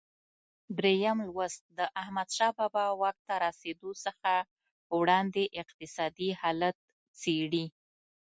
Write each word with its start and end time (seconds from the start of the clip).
درېم 0.77 1.17
لوست 1.27 1.61
د 1.77 1.79
احمدشاه 2.01 2.51
بابا 2.57 2.85
واک 3.01 3.17
ته 3.27 3.33
رسېدو 3.45 3.91
څخه 4.05 4.31
وړاندې 4.97 5.43
اقتصادي 5.61 6.29
حالت 6.41 6.75
څېړي. 7.21 7.65